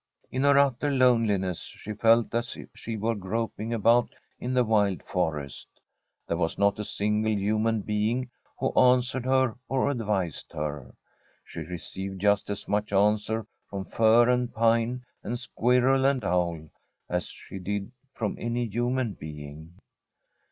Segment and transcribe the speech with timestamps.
[0.31, 5.03] In her utter loneliness she felt as if she were groping about in the wild
[5.03, 5.67] forest.
[6.27, 10.95] There was not a single human being who answered her or ad vised her.
[11.45, 16.71] She received just as much answer from fir and pine, and squirrel and owl,
[17.07, 19.75] as she did from any human being.